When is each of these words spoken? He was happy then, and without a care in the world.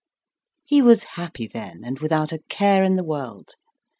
He 0.65 0.81
was 0.81 1.03
happy 1.13 1.45
then, 1.45 1.83
and 1.83 1.99
without 1.99 2.31
a 2.31 2.39
care 2.49 2.83
in 2.83 2.95
the 2.95 3.03
world. 3.03 3.53